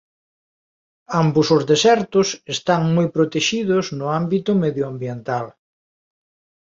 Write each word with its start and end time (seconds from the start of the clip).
Ambos 1.21 1.47
os 1.55 1.63
desertos 1.71 2.27
están 2.55 2.81
moi 2.95 3.07
protexidos 3.15 3.85
no 3.99 4.07
ámbito 4.19 4.51
medioambiental. 4.63 5.45